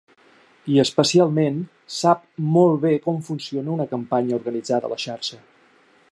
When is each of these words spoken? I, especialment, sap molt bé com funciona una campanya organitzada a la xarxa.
I, 0.75 0.77
especialment, 0.83 1.59
sap 1.97 2.23
molt 2.55 2.81
bé 2.87 2.93
com 3.03 3.19
funciona 3.27 3.73
una 3.75 3.87
campanya 3.95 4.39
organitzada 4.39 4.89
a 4.89 4.95
la 4.95 4.99
xarxa. 5.05 5.39